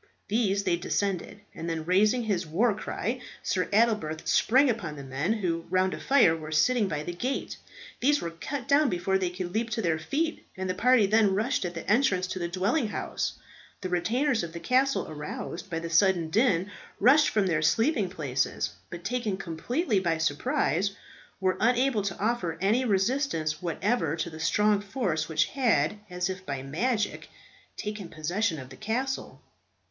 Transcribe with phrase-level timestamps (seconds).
[0.29, 5.31] These they descended, and then, raising his war cry, Sir Adelbert sprang upon the men
[5.33, 7.57] who, round a fire, were sitting by the gate.
[7.99, 11.35] These were cut down before they could leap to their feet, and the party then
[11.35, 13.33] rushed at the entrance to the dwelling house.
[13.81, 18.71] The retainers of the castle, aroused by the sudden din, rushed from their sleeping places,
[18.89, 20.95] but taken completely by surprise,
[21.39, 26.43] were unable to offer any resistance whatever to the strong force which had, as if
[26.43, 27.29] by magic,
[27.77, 29.43] taken possession of the castle.